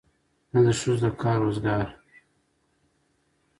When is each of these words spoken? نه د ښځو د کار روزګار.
نه 0.51 0.59
د 0.65 0.67
ښځو 0.79 0.93
د 1.03 1.05
کار 1.21 1.37
روزګار. 1.45 1.87